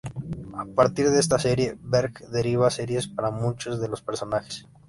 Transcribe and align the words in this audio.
A 0.57 0.65
partir 0.65 1.11
de 1.11 1.19
esta 1.19 1.37
serie, 1.37 1.77
Berg 1.79 2.13
deriva 2.31 2.71
series 2.71 3.07
para 3.07 3.29
muchos 3.29 3.79
de 3.79 3.87
los 3.87 4.01
personajes. 4.01 4.65